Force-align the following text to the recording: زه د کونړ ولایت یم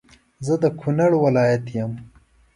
زه 0.45 0.53
د 0.63 0.65
کونړ 0.79 1.11
ولایت 1.25 1.63
یم 1.77 1.91